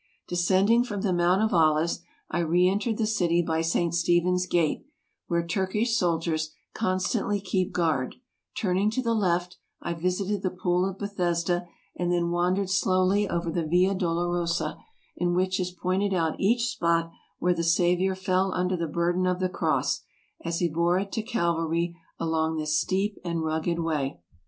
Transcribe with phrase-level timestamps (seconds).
[0.27, 1.99] Descending from the Mount of Olives,
[2.31, 3.93] I reentered the city by St.
[3.93, 4.83] Stephen's Gate,
[5.27, 8.15] where Turkish soldiers con stantly keep guard;
[8.59, 13.51] turning to the left, I visited the Pool of Bethesda, and then wandered slowly over
[13.51, 14.75] the Via Dolo rosa,
[15.17, 18.91] in which is pointed out each spot where the Saviour ASIA 261 fell under the
[18.91, 20.01] burden of the Cross,
[20.43, 24.17] as he bore it to Calvary along this steep and rugged way.